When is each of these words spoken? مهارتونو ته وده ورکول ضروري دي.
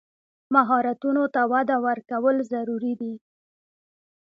مهارتونو 0.53 1.23
ته 1.33 1.41
وده 1.51 1.75
ورکول 1.85 2.35
ضروري 2.53 2.93
دي. 2.99 3.13